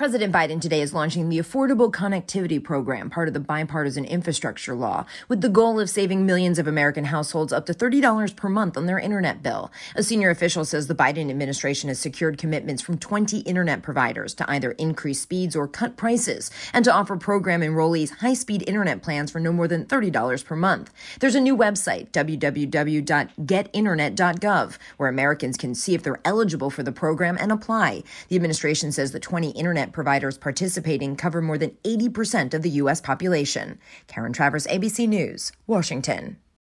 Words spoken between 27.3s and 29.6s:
and apply. The administration says the 20